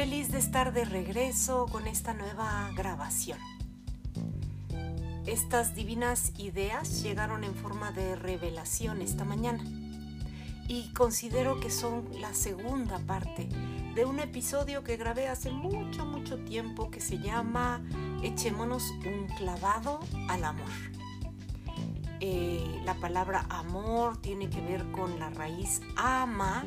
[0.00, 3.38] Feliz de estar de regreso con esta nueva grabación.
[5.26, 9.62] Estas divinas ideas llegaron en forma de revelación esta mañana
[10.66, 13.46] y considero que son la segunda parte
[13.94, 17.82] de un episodio que grabé hace mucho, mucho tiempo que se llama
[18.22, 20.70] Echémonos un clavado al amor.
[22.20, 26.64] Eh, la palabra amor tiene que ver con la raíz ama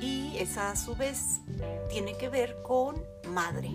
[0.00, 1.40] y esa a su vez
[1.88, 3.70] tiene que ver con madre.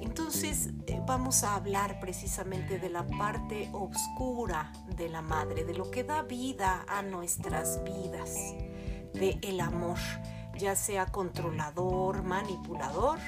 [0.00, 5.90] Entonces eh, vamos a hablar precisamente de la parte oscura de la madre, de lo
[5.90, 8.34] que da vida a nuestras vidas,
[9.12, 9.98] de el amor,
[10.56, 13.18] ya sea controlador, manipulador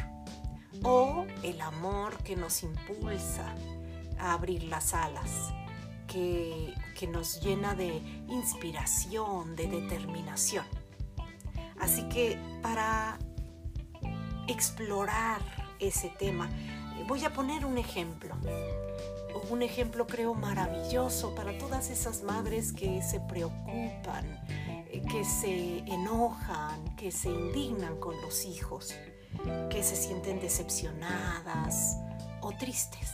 [0.83, 3.55] o el amor que nos impulsa
[4.19, 5.53] a abrir las alas,
[6.07, 10.65] que, que nos llena de inspiración, de determinación.
[11.81, 13.19] Así que para
[14.49, 15.41] explorar
[15.79, 16.49] ese tema,
[17.07, 18.35] voy a poner un ejemplo.
[19.51, 26.97] Un ejemplo creo maravilloso para todas esas madres que se preocupan, eh, que se enojan,
[26.97, 28.95] que se indignan con los hijos,
[29.71, 31.97] que se sienten decepcionadas
[32.41, 33.13] o tristes.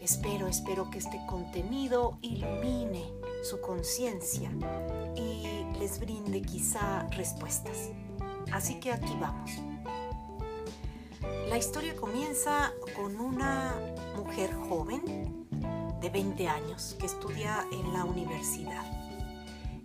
[0.00, 3.04] Espero, espero que este contenido ilumine
[3.44, 4.50] su conciencia
[5.16, 7.90] y les brinde quizá respuestas.
[8.50, 9.50] Así que aquí vamos.
[11.48, 13.74] La historia comienza con una
[14.16, 15.46] mujer joven
[16.00, 18.84] de 20 años que estudia en la universidad.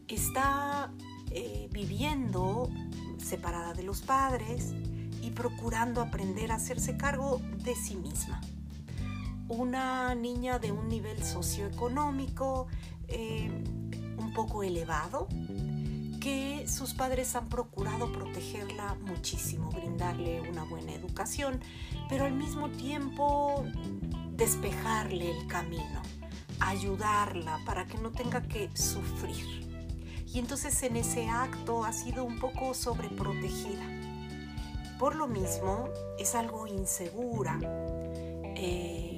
[0.08, 0.92] Está
[1.32, 2.70] eh, viviendo
[3.18, 4.74] separada de los padres
[5.22, 8.42] y procurando aprender a hacerse cargo de sí misma.
[9.50, 12.68] Una niña de un nivel socioeconómico
[13.12, 13.50] eh,
[14.18, 15.28] un poco elevado,
[16.20, 21.62] que sus padres han procurado protegerla muchísimo, brindarle una buena educación,
[22.10, 23.66] pero al mismo tiempo
[24.32, 26.02] despejarle el camino,
[26.60, 29.68] ayudarla para que no tenga que sufrir.
[30.32, 33.86] Y entonces en ese acto ha sido un poco sobreprotegida.
[35.00, 37.58] Por lo mismo, es algo insegura.
[38.56, 39.09] Eh,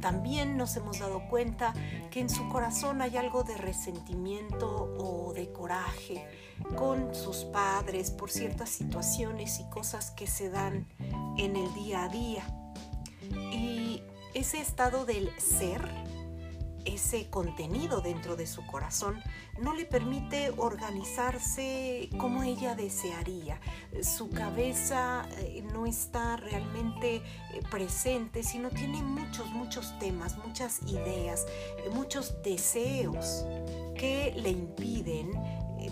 [0.00, 1.72] también nos hemos dado cuenta
[2.10, 6.26] que en su corazón hay algo de resentimiento o de coraje
[6.76, 10.86] con sus padres por ciertas situaciones y cosas que se dan
[11.36, 12.42] en el día a día.
[13.52, 14.02] Y
[14.34, 15.88] ese estado del ser
[16.88, 19.22] ese contenido dentro de su corazón
[19.60, 23.60] no le permite organizarse como ella desearía.
[24.02, 27.22] Su cabeza eh, no está realmente eh,
[27.70, 31.46] presente, sino tiene muchos, muchos temas, muchas ideas,
[31.78, 33.44] eh, muchos deseos
[33.96, 35.32] que le impiden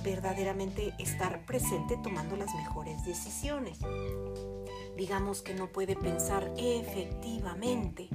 [0.03, 3.79] verdaderamente estar presente tomando las mejores decisiones.
[4.97, 8.09] Digamos que no puede pensar efectivamente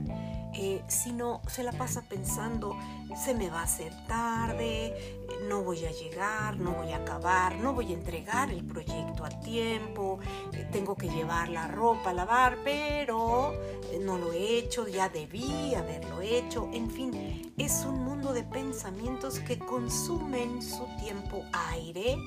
[0.54, 2.76] eh, sino se la pasa pensando,
[3.16, 7.74] se me va a hacer tarde, no voy a llegar, no voy a acabar, no
[7.74, 10.20] voy a entregar el proyecto a tiempo,
[10.52, 15.08] eh, tengo que llevar la ropa a lavar, pero eh, no lo he hecho, ya
[15.08, 22.18] debí haberlo hecho, en fin, es un mundo de pensamientos que consumen su tiempo aire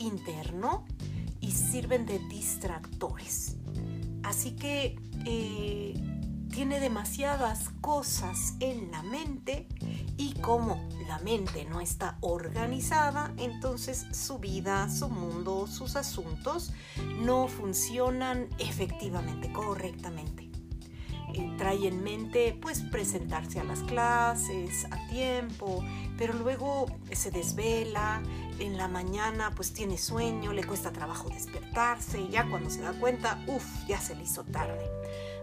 [0.00, 0.84] interno
[1.40, 3.57] y sirven de distractores.
[4.28, 4.94] Así que
[6.50, 9.66] tiene demasiadas cosas en la mente
[10.18, 16.72] y como la mente no está organizada, entonces su vida, su mundo, sus asuntos
[17.22, 20.50] no funcionan efectivamente, correctamente.
[21.32, 25.82] Eh, trae en mente pues presentarse a las clases a tiempo,
[26.18, 28.22] pero luego se desvela,
[28.60, 32.92] en la mañana pues tiene sueño, le cuesta trabajo despertarse y ya cuando se da
[32.92, 34.90] cuenta, uff, ya se le hizo tarde.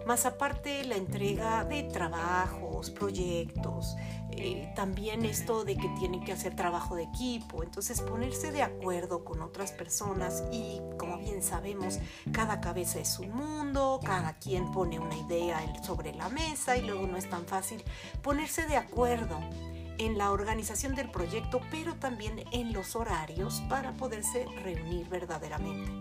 [0.06, 3.96] Más aparte la entrega de trabajos, proyectos,
[4.32, 9.24] eh, también esto de que tienen que hacer trabajo de equipo, entonces ponerse de acuerdo
[9.24, 12.00] con otras personas y como bien sabemos,
[12.32, 17.08] cada cabeza es un mundo, cada quien pone una idea sobre la mesa y luego
[17.08, 17.84] no es tan fácil
[18.22, 19.40] ponerse de acuerdo
[19.98, 25.92] en la organización del proyecto, pero también en los horarios para poderse reunir verdaderamente.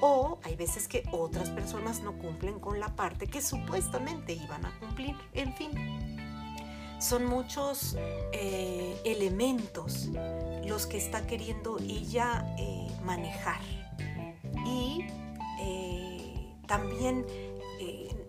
[0.00, 4.78] O hay veces que otras personas no cumplen con la parte que supuestamente iban a
[4.78, 5.16] cumplir.
[5.34, 5.70] En fin,
[7.00, 7.96] son muchos
[8.32, 10.08] eh, elementos
[10.66, 13.60] los que está queriendo ella eh, manejar.
[14.66, 15.06] Y
[15.60, 17.24] eh, también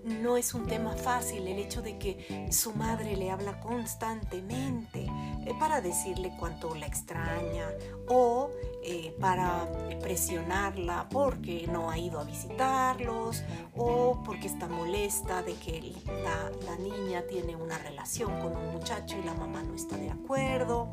[0.03, 5.07] no es un tema fácil el hecho de que su madre le habla constantemente
[5.45, 7.67] eh, para decirle cuánto la extraña
[8.07, 8.49] o
[8.83, 9.67] eh, para
[10.01, 13.43] presionarla porque no ha ido a visitarlos
[13.75, 19.17] o porque está molesta de que la, la niña tiene una relación con un muchacho
[19.17, 20.91] y la mamá no está de acuerdo.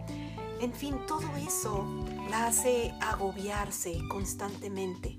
[0.60, 1.84] En fin, todo eso
[2.30, 5.18] la hace agobiarse constantemente.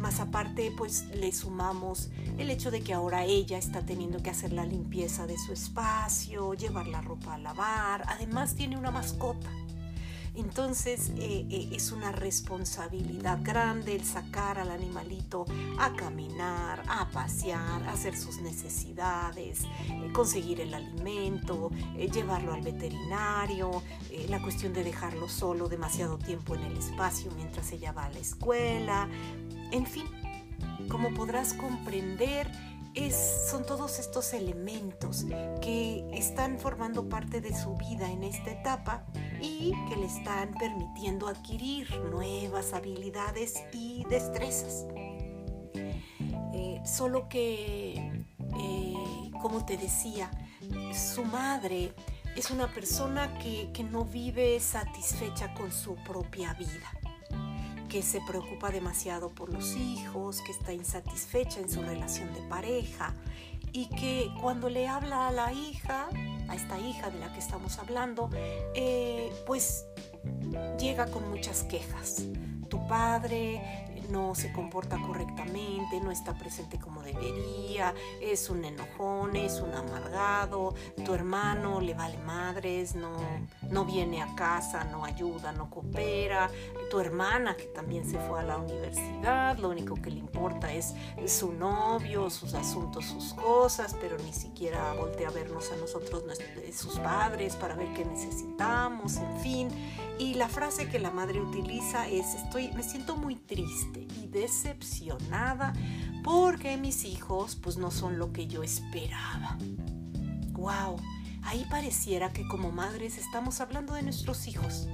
[0.00, 2.08] Más aparte, pues le sumamos
[2.38, 6.54] el hecho de que ahora ella está teniendo que hacer la limpieza de su espacio,
[6.54, 9.50] llevar la ropa a lavar, además tiene una mascota.
[10.34, 15.44] Entonces eh, eh, es una responsabilidad grande el sacar al animalito
[15.78, 21.70] a caminar, a pasear, a hacer sus necesidades, eh, conseguir el alimento,
[22.12, 23.82] llevarlo al veterinario,
[24.28, 28.18] la cuestión de dejarlo solo demasiado tiempo en el espacio mientras ella va a la
[28.18, 29.08] escuela,
[29.70, 30.06] en fin,
[30.88, 32.50] como podrás comprender,
[33.50, 35.24] son todos estos elementos
[35.62, 39.06] que están formando parte de su vida en esta etapa
[39.40, 44.86] y que le están permitiendo adquirir nuevas habilidades y destrezas.
[46.52, 48.24] Eh, solo que,
[48.58, 50.30] eh, como te decía,
[50.92, 51.94] su madre
[52.36, 56.99] es una persona que no vive satisfecha con su propia vida
[57.90, 63.14] que se preocupa demasiado por los hijos, que está insatisfecha en su relación de pareja
[63.72, 66.08] y que cuando le habla a la hija,
[66.48, 68.30] a esta hija de la que estamos hablando,
[68.74, 69.86] eh, pues
[70.78, 72.22] llega con muchas quejas.
[72.68, 79.60] Tu padre no se comporta correctamente, no está presente como debería, es un enojón, es
[79.60, 80.74] un amargado,
[81.04, 83.12] tu hermano le vale madres, no,
[83.70, 86.50] no viene a casa, no ayuda, no coopera,
[86.90, 90.94] tu hermana que también se fue a la universidad, lo único que le importa es
[91.26, 96.24] su novio, sus asuntos, sus cosas, pero ni siquiera voltea a vernos a nosotros,
[96.72, 99.68] sus padres, para ver qué necesitamos, en fin.
[100.20, 105.72] Y la frase que la madre utiliza es, estoy, me siento muy triste y decepcionada
[106.22, 109.56] porque mis hijos pues no son lo que yo esperaba.
[110.52, 110.98] ¡Wow!
[111.42, 114.88] Ahí pareciera que como madres estamos hablando de nuestros hijos,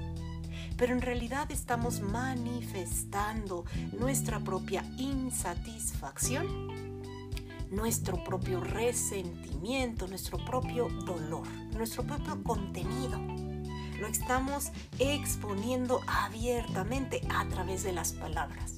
[0.76, 3.64] pero en realidad estamos manifestando
[3.99, 6.46] nuestra propia insatisfacción,
[7.73, 13.46] nuestro propio resentimiento, nuestro propio dolor, nuestro propio contenido.
[13.99, 18.75] Lo estamos exponiendo abiertamente a través de las palabras.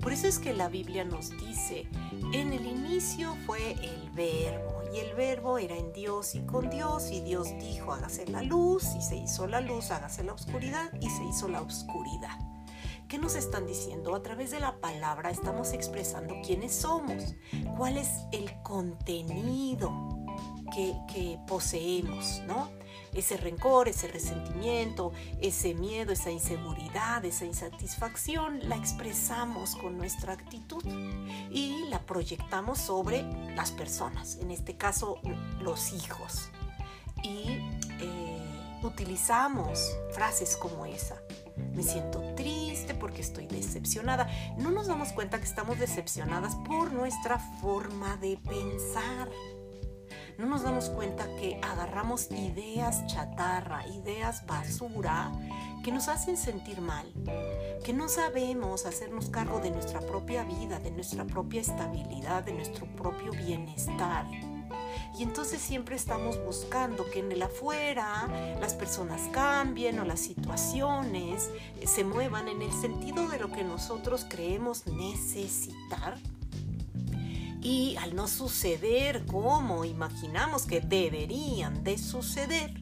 [0.00, 1.88] Por eso es que la Biblia nos dice,
[2.32, 7.10] en el inicio fue el verbo, y el verbo era en Dios y con Dios,
[7.10, 11.10] y Dios dijo, hágase la luz, y se hizo la luz, hágase la oscuridad, y
[11.10, 12.38] se hizo la oscuridad.
[13.08, 14.14] ¿Qué nos están diciendo?
[14.14, 17.34] A través de la palabra estamos expresando quiénes somos,
[17.76, 19.92] cuál es el contenido
[20.72, 22.70] que, poseemos, ¿no?
[23.14, 30.84] Ese rencor, ese resentimiento, ese miedo, esa inseguridad, esa insatisfacción, la expresamos con nuestra actitud
[31.50, 33.22] y la proyectamos sobre
[33.54, 35.18] las personas, en este caso
[35.60, 36.50] los hijos.
[37.22, 37.60] Y
[38.00, 38.34] eh,
[38.82, 41.16] utilizamos frases como esa.
[41.74, 44.28] Me siento triste porque estoy decepcionada.
[44.58, 49.30] No nos damos cuenta que estamos decepcionadas por nuestra forma de pensar
[50.38, 55.32] no nos damos cuenta que agarramos ideas chatarra, ideas basura,
[55.82, 57.06] que nos hacen sentir mal,
[57.84, 62.86] que no sabemos hacernos cargo de nuestra propia vida, de nuestra propia estabilidad, de nuestro
[62.96, 64.26] propio bienestar.
[65.16, 68.28] Y entonces siempre estamos buscando que en el afuera
[68.60, 71.50] las personas cambien o las situaciones
[71.84, 76.18] se muevan en el sentido de lo que nosotros creemos necesitar
[77.64, 82.72] y al no suceder como imaginamos que deberían de suceder,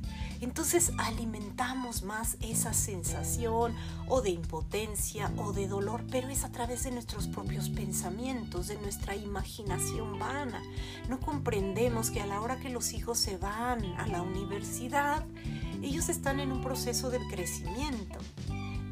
[0.40, 3.76] entonces alimentamos más esa sensación
[4.08, 8.76] o de impotencia o de dolor, pero es a través de nuestros propios pensamientos, de
[8.78, 10.60] nuestra imaginación vana.
[11.08, 15.24] No comprendemos que a la hora que los hijos se van a la universidad,
[15.80, 18.18] ellos están en un proceso de crecimiento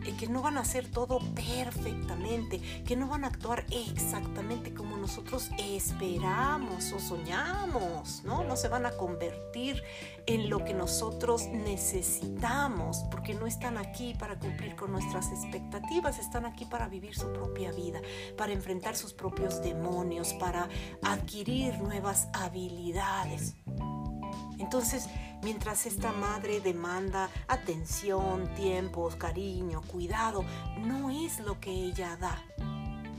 [0.01, 5.51] que no van a hacer todo perfectamente, que no van a actuar exactamente como nosotros
[5.59, 8.45] esperamos o soñamos, ¿no?
[8.45, 9.83] No se van a convertir
[10.27, 16.47] en lo que nosotros necesitamos, porque no están aquí para cumplir con nuestras expectativas, están
[16.47, 18.01] aquí para vivir su propia vida,
[18.37, 20.69] para enfrentar sus propios demonios, para
[21.03, 23.57] adquirir nuevas habilidades.
[24.61, 25.09] Entonces,
[25.43, 30.45] mientras esta madre demanda atención, tiempo, cariño, cuidado,
[30.79, 32.41] no es lo que ella da.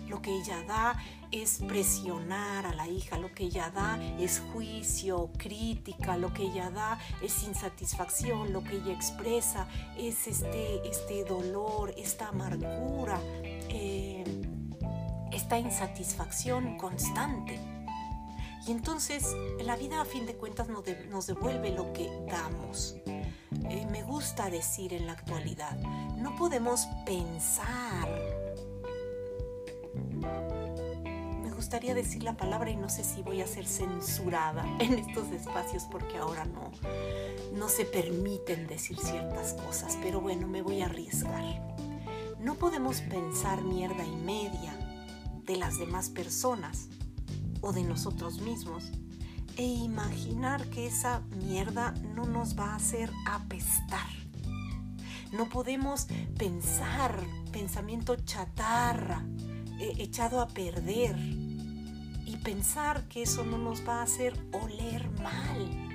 [0.08, 0.98] Lo que ella da
[1.32, 6.70] es presionar a la hija, lo que ella da es juicio, crítica, lo que ella
[6.70, 9.68] da es insatisfacción, lo que ella expresa
[9.98, 13.20] es este, este dolor, esta amargura
[15.32, 17.60] esta insatisfacción constante.
[18.68, 22.96] Y entonces la vida a fin de cuentas nos devuelve lo que damos.
[23.06, 25.78] Eh, me gusta decir en la actualidad,
[26.18, 28.08] no podemos pensar.
[31.42, 35.30] Me gustaría decir la palabra y no sé si voy a ser censurada en estos
[35.32, 36.72] espacios porque ahora no,
[37.54, 41.76] no se permiten decir ciertas cosas, pero bueno, me voy a arriesgar.
[42.40, 44.76] No podemos pensar mierda y media
[45.46, 46.90] de las demás personas
[47.62, 48.92] o de nosotros mismos
[49.58, 54.10] e imaginar que esa mierda no nos va a hacer apestar.
[55.32, 57.20] No podemos pensar
[57.52, 59.26] pensamiento chatarra,
[59.80, 61.18] eh, echado a perder,
[62.32, 65.90] y pensar que eso no nos va a hacer oler mal.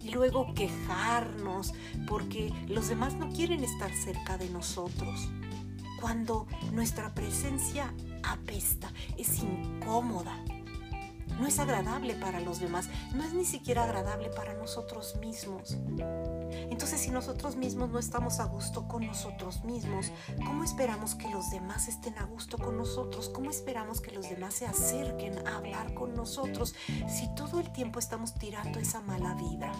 [0.00, 1.74] Y luego quejarnos
[2.08, 5.28] porque los demás no quieren estar cerca de nosotros.
[6.00, 10.36] Cuando nuestra presencia apesta, es incómoda,
[11.38, 15.76] no es agradable para los demás, no es ni siquiera agradable para nosotros mismos.
[16.70, 20.12] Entonces si nosotros mismos no estamos a gusto con nosotros mismos,
[20.44, 23.28] ¿cómo esperamos que los demás estén a gusto con nosotros?
[23.28, 26.74] ¿Cómo esperamos que los demás se acerquen a hablar con nosotros
[27.08, 29.72] si todo el tiempo estamos tirando esa mala vibra?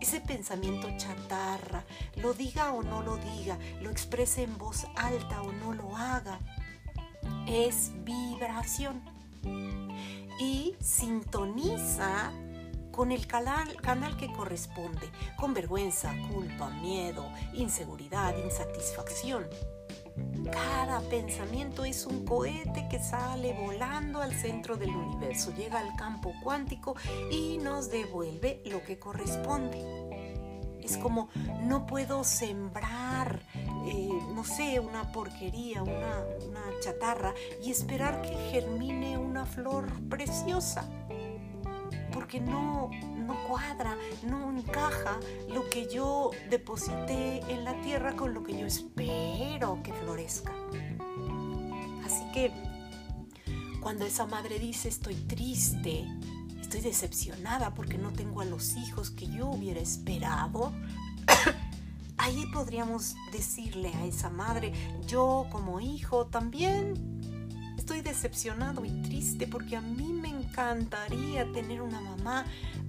[0.00, 1.84] Ese pensamiento chatarra,
[2.16, 6.38] lo diga o no lo diga, lo exprese en voz alta o no lo haga,
[7.46, 9.02] es vibración
[10.40, 12.32] y sintoniza
[12.92, 19.44] con el canal, canal, que corresponde, con vergüenza, culpa, miedo, inseguridad, insatisfacción.
[20.50, 26.32] Cada pensamiento es un cohete que sale volando al centro del universo, llega al campo
[26.42, 26.96] cuántico
[27.30, 29.84] y nos devuelve lo que corresponde.
[30.82, 31.28] Es como
[31.62, 33.42] no puedo sembrar,
[33.86, 40.88] eh, no sé, una porquería, una, una chatarra y esperar que germine una flor preciosa.
[42.12, 48.42] Porque no, no cuadra, no encaja lo que yo deposité en la tierra con lo
[48.42, 50.52] que yo espero que florezca.
[52.04, 52.52] Así que
[53.80, 56.06] cuando esa madre dice estoy triste,
[56.60, 60.72] estoy decepcionada porque no tengo a los hijos que yo hubiera esperado,
[62.26, 64.72] ahí podríamos decirle a esa madre,
[65.06, 66.94] yo como hijo también
[67.78, 72.44] estoy decepcionado y triste porque a mí me encantaría tener una mamá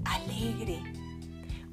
[0.05, 0.81] alegre,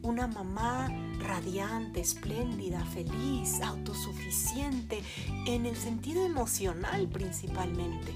[0.02, 0.90] una mamá
[1.20, 5.02] radiante, espléndida, feliz, autosuficiente,
[5.46, 8.12] en el sentido emocional principalmente.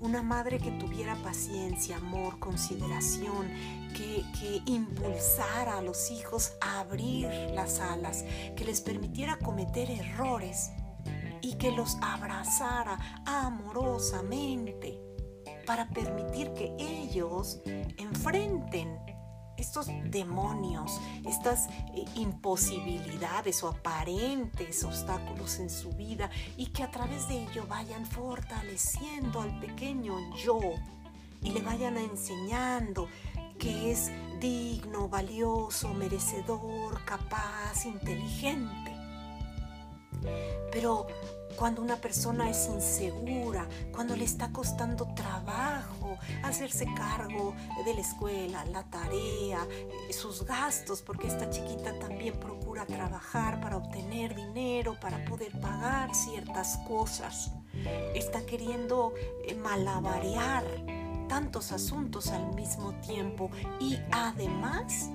[0.00, 3.48] Una madre que tuviera paciencia, amor, consideración,
[3.96, 8.24] que, impulsara a los hijos a abrir las alas,
[8.54, 10.70] que les permitiera cometer errores
[11.40, 15.00] y que los abrazara amorosamente
[15.66, 17.60] para permitir que ellos
[17.96, 18.98] enfrenten
[19.56, 27.26] estos demonios, estas eh, imposibilidades o aparentes obstáculos en su vida y que a través
[27.28, 30.60] de ello vayan fortaleciendo al pequeño yo
[31.42, 33.08] y le vayan enseñando
[33.58, 34.10] que es
[34.40, 38.92] digno, valioso, merecedor, capaz, inteligente.
[40.72, 41.06] Pero
[41.56, 48.64] cuando una persona es insegura, cuando le está costando trabajo hacerse cargo de la escuela,
[48.66, 49.66] la tarea,
[50.08, 56.14] eh, sus gastos, porque esta chiquita también procura trabajar para obtener dinero, para poder pagar
[56.14, 57.52] ciertas cosas.
[58.14, 59.12] Está queriendo
[59.46, 60.64] eh, malabarear
[61.28, 65.10] tantos asuntos al mismo tiempo y además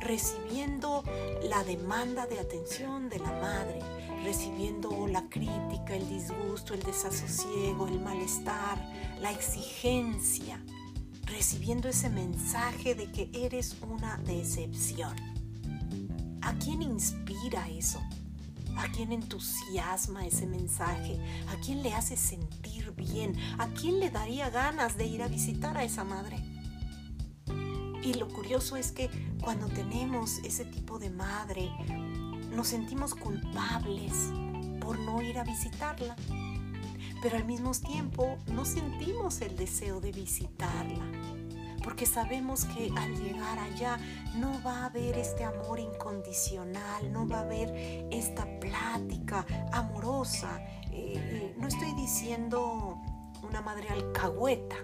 [0.00, 1.02] recibiendo
[1.42, 3.80] la demanda de atención de la madre,
[4.24, 8.78] recibiendo la crítica, el disgusto, el desasosiego, el malestar,
[9.20, 10.62] la exigencia,
[11.24, 15.16] recibiendo ese mensaje de que eres una decepción.
[16.42, 18.00] ¿A quién inspira eso?
[18.76, 21.18] ¿A quién entusiasma ese mensaje?
[21.48, 22.65] ¿A quién le hace sentir
[22.96, 23.34] bien?
[23.58, 26.38] ¿A quién le daría ganas de ir a visitar a esa madre?
[28.02, 29.10] Y lo curioso es que
[29.42, 31.70] cuando tenemos ese tipo de madre,
[32.54, 34.12] nos sentimos culpables
[34.80, 36.14] por no ir a visitarla,
[37.20, 41.04] pero al mismo tiempo no sentimos el deseo de visitarla,
[41.82, 43.98] porque sabemos que al llegar allá
[44.36, 50.60] no va a haber este amor incondicional, no va a haber esta plática amorosa.
[50.92, 51.25] Eh,
[51.66, 53.02] no estoy diciendo
[53.42, 54.76] una madre alcahueta,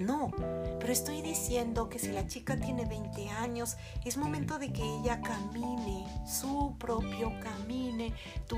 [0.00, 0.32] no,
[0.80, 5.20] pero estoy diciendo que si la chica tiene 20 años, es momento de que ella
[5.20, 8.12] camine su propio camine,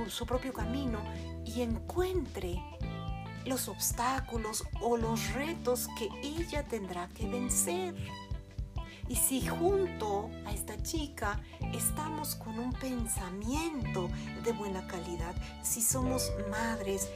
[0.09, 0.99] su propio camino
[1.45, 2.59] y encuentre
[3.45, 7.95] los obstáculos o los retos que ella tendrá que vencer.
[9.09, 11.41] Y si junto a esta chica
[11.73, 14.09] estamos con un pensamiento
[14.45, 17.09] de buena calidad, si somos madres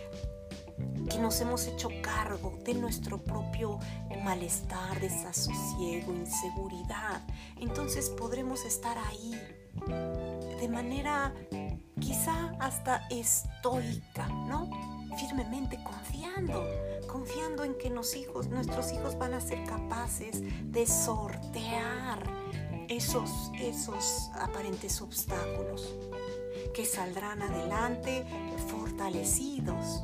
[1.11, 3.79] que nos hemos hecho cargo de nuestro propio
[4.23, 7.23] malestar, desasosiego, inseguridad,
[7.59, 9.35] entonces podremos estar ahí
[10.61, 11.35] de manera
[11.99, 15.00] quizá hasta estoica, ¿no?
[15.19, 16.65] Firmemente confiando,
[17.07, 22.23] confiando en que hijos, nuestros hijos van a ser capaces de sortear
[22.89, 25.95] esos, esos aparentes obstáculos,
[26.75, 28.25] que saldrán adelante
[28.69, 30.03] fortalecidos,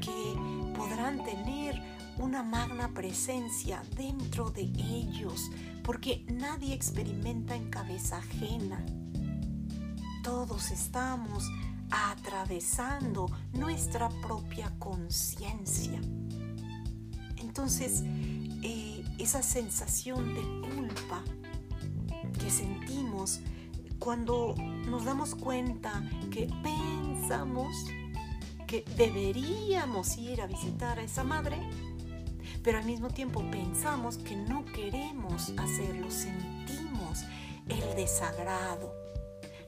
[0.00, 1.80] que podrán tener
[2.18, 5.50] una magna presencia dentro de ellos,
[5.82, 8.84] porque nadie experimenta en cabeza ajena.
[10.22, 11.44] Todos estamos
[11.90, 16.00] atravesando nuestra propia conciencia.
[17.38, 18.02] Entonces,
[18.62, 21.22] eh, esa sensación de culpa
[22.38, 23.40] que sentimos
[23.98, 24.54] cuando
[24.88, 27.86] nos damos cuenta que pensamos
[28.66, 31.56] que deberíamos ir a visitar a esa madre,
[32.62, 37.22] pero al mismo tiempo pensamos que no queremos hacerlo, sentimos
[37.68, 38.92] el desagrado,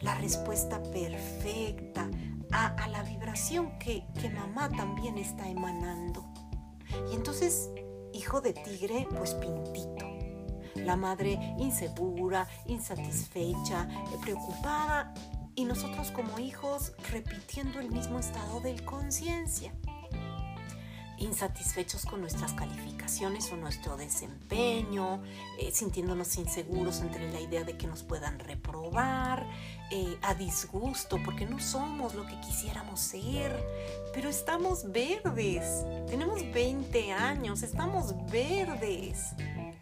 [0.00, 2.08] la respuesta perfecta
[2.52, 6.24] a, la vibración que, mamá también está emanando.
[7.10, 7.70] Y entonces,
[8.12, 10.06] hijo de tigre, pues pintito.
[10.76, 13.88] La madre insegura, insatisfecha,
[14.22, 15.12] preocupada
[15.54, 19.72] y nosotros como hijos repitiendo el mismo estado de conciencia
[21.18, 25.22] insatisfechos con nuestras calificaciones o nuestro desempeño,
[25.58, 29.46] eh, sintiéndonos inseguros entre la idea de que nos puedan reprobar,
[29.90, 33.54] eh, a disgusto porque no somos lo que quisiéramos ser,
[34.12, 39.34] pero estamos verdes, tenemos 20 años, estamos verdes.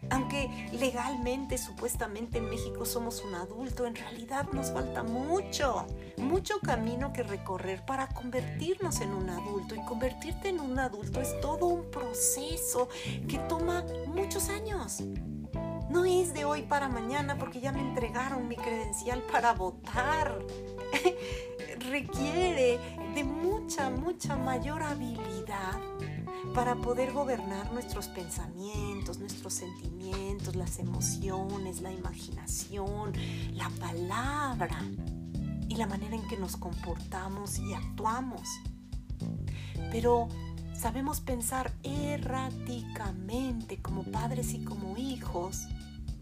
[0.09, 5.85] Aunque legalmente, supuestamente en México somos un adulto, en realidad nos falta mucho,
[6.17, 9.75] mucho camino que recorrer para convertirnos en un adulto.
[9.75, 12.87] Y convertirte en un adulto es todo un proceso
[13.27, 15.03] que toma muchos años.
[15.89, 20.37] No es de hoy para mañana porque ya me entregaron mi credencial para votar.
[21.89, 22.77] Requiere
[23.15, 25.79] de mucha, mucha mayor habilidad
[26.53, 33.13] para poder gobernar nuestros pensamientos, nuestros sentimientos, las emociones, la imaginación,
[33.53, 34.81] la palabra
[35.69, 38.41] y la manera en que nos comportamos y actuamos.
[39.91, 40.27] Pero
[40.73, 45.67] sabemos pensar erráticamente como padres y como hijos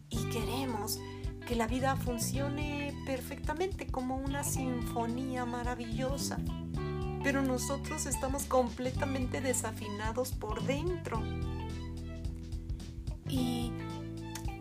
[0.10, 1.00] y queremos
[1.48, 6.40] que la vida funcione perfectamente como una sinfonía maravillosa
[7.26, 11.20] pero nosotros estamos completamente desafinados por dentro.
[13.28, 13.72] Y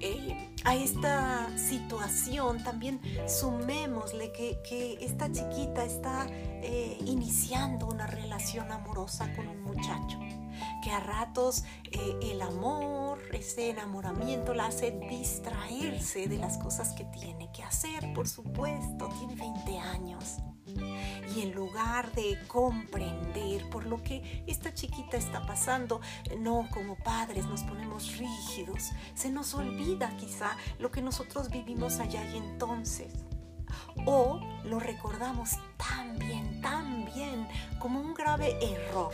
[0.01, 9.31] eh, a esta situación también sumémosle que, esta chiquita está eh, iniciando una relación amorosa
[9.37, 10.19] con un muchacho,
[10.85, 17.05] que a ratos eh, el amor, ese enamoramiento la hace distraerse de las cosas que
[17.05, 20.37] tiene que hacer, por supuesto, tiene 20 años.
[20.66, 26.03] Y en lugar de comprender por lo que esta chiquita está pasando,
[26.38, 28.90] no como padres nos ponemos rígidos.
[29.14, 33.12] Se nos olvida quizá lo que nosotros vivimos allá y entonces.
[34.07, 39.12] O lo recordamos tan bien, tan bien como un grave error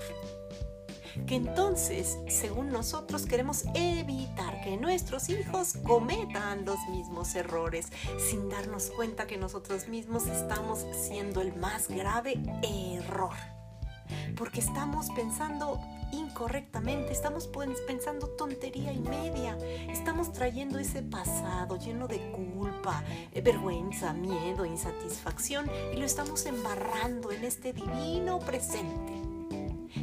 [1.27, 8.91] que entonces, según nosotros, queremos evitar que nuestros hijos cometan los mismos errores, sin darnos
[8.91, 13.35] cuenta que nosotros mismos estamos siendo el más grave error.
[14.37, 15.81] Porque estamos pensando
[16.13, 17.49] incorrectamente, estamos
[17.87, 19.57] pensando tontería y media,
[19.89, 27.31] estamos trayendo ese pasado lleno de culpa, eh, vergüenza, miedo, insatisfacción y lo estamos embarrando
[27.31, 29.30] en este divino presente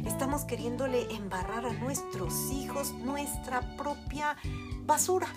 [0.06, 4.36] Estamos queriéndole embarrar a nuestros hijos nuestra propia
[4.84, 5.28] basura,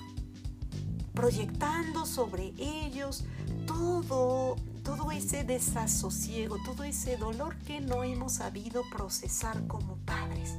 [1.13, 3.25] proyectando sobre ellos
[3.65, 10.57] todo, todo ese desasosiego, todo ese dolor que no hemos sabido procesar como padres.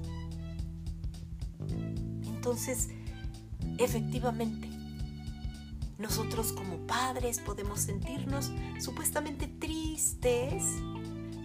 [2.25, 2.89] Entonces,
[3.79, 4.69] efectivamente,
[5.99, 8.51] nosotros como padres podemos sentirnos
[8.81, 10.65] supuestamente tristes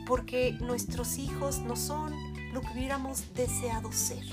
[0.08, 2.14] porque nuestros hijos no son
[2.58, 4.24] lo que hubiéramos deseado ser.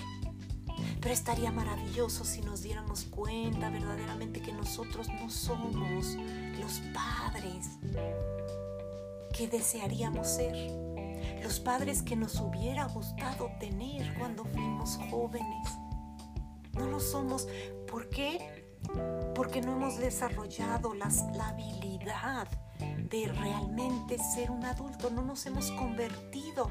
[0.98, 6.16] Pero estaría maravilloso si nos diéramos cuenta verdaderamente que nosotros no somos
[6.58, 7.68] los padres
[9.34, 10.54] que desearíamos ser.
[11.42, 15.68] los padres que nos hubiera gustado tener cuando fuimos jóvenes.
[16.72, 17.46] No lo somos.
[17.90, 18.74] ¿Por qué?
[19.34, 21.08] Porque no hemos desarrollado la
[21.48, 25.10] habilidad de realmente ser un adulto.
[25.10, 26.70] No nos hemos convertido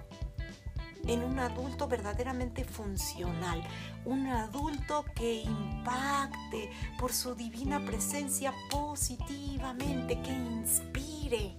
[1.07, 3.63] en un adulto verdaderamente funcional,
[4.05, 11.57] un adulto que impacte por su divina presencia positivamente, que inspire,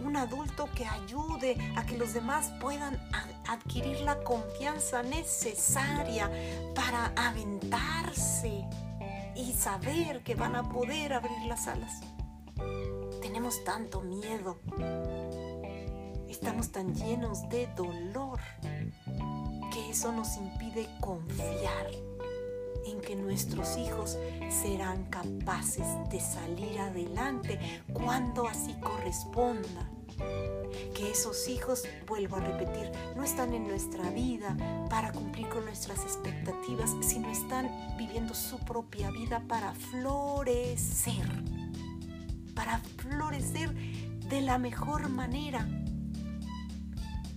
[0.00, 3.00] un adulto que ayude a que los demás puedan
[3.48, 6.30] adquirir la confianza necesaria
[6.74, 8.64] para aventarse
[9.34, 12.00] y saber que van a poder abrir las alas.
[13.22, 14.60] Tenemos tanto miedo
[16.34, 18.40] Estamos tan llenos de dolor
[19.72, 21.86] que eso nos impide confiar
[22.86, 24.18] en que nuestros hijos
[24.50, 27.60] serán capaces de salir adelante
[27.92, 29.88] cuando así corresponda.
[30.92, 34.56] Que esos hijos, vuelvo a repetir, no están en nuestra vida
[34.90, 41.44] para cumplir con nuestras expectativas, sino están viviendo su propia vida para florecer,
[42.56, 43.72] para florecer
[44.28, 45.68] de la mejor manera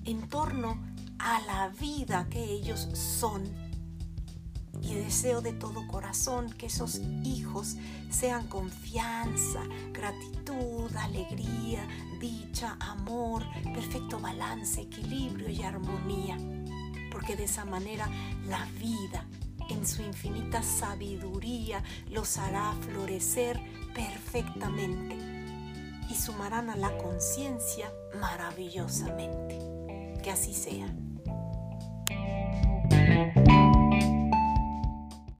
[0.08, 0.80] en torno
[1.20, 3.44] a la vida que ellos son.
[4.82, 7.76] Y deseo de todo corazón que esos hijos
[8.10, 11.86] sean confianza, gratitud, alegría,
[12.22, 13.44] dicha, amor,
[13.74, 16.38] perfecto balance, equilibrio y armonía.
[17.12, 18.08] Porque de esa manera
[18.48, 19.26] la vida
[19.70, 23.60] en su infinita sabiduría los hará florecer
[23.94, 25.18] perfectamente
[26.10, 29.67] y sumarán a la conciencia maravillosamente
[30.22, 30.94] que así sea.